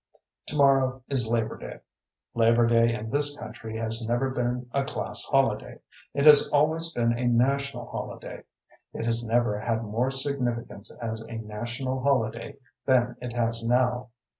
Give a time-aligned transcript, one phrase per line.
[0.47, 1.79] Tomorrow is Labor Day.
[2.33, 5.79] Labor Day in this country has never been a class holiday.
[6.15, 8.41] It has always been a national holiday.
[8.93, 14.09] It has never had more significance as a national holiday than it has now.